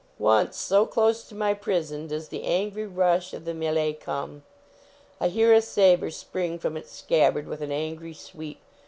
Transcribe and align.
Once, 0.17 0.57
so 0.57 0.83
close 0.87 1.23
to 1.29 1.35
my 1.35 1.53
prison 1.53 2.07
does 2.07 2.29
the 2.29 2.43
angry 2.43 2.87
rush 2.87 3.35
of 3.35 3.45
the 3.45 3.53
melee 3.53 3.93
come, 3.93 4.41
I 5.19 5.27
hear 5.27 5.53
a 5.53 5.61
saber 5.61 6.09
spring 6.09 6.57
from 6.57 6.75
its 6.75 6.91
scabbard 6.91 7.45
with 7.47 7.61
an 7.61 7.71
angry 7.71 8.15
sweep. 8.15 8.57